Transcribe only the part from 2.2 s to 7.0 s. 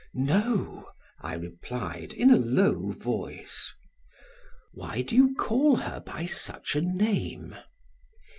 a low voice. "Why do you call her by such a